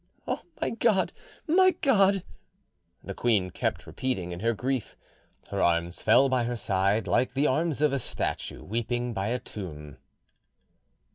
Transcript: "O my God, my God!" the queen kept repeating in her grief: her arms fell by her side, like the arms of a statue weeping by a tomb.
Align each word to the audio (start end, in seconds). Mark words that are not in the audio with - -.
"O 0.27 0.41
my 0.59 0.71
God, 0.71 1.13
my 1.47 1.75
God!" 1.79 2.23
the 3.03 3.13
queen 3.13 3.51
kept 3.51 3.85
repeating 3.85 4.31
in 4.31 4.39
her 4.39 4.55
grief: 4.55 4.97
her 5.51 5.61
arms 5.61 6.01
fell 6.01 6.27
by 6.27 6.45
her 6.45 6.57
side, 6.57 7.05
like 7.05 7.35
the 7.35 7.45
arms 7.45 7.81
of 7.83 7.93
a 7.93 7.99
statue 7.99 8.63
weeping 8.63 9.13
by 9.13 9.27
a 9.27 9.37
tomb. 9.37 9.97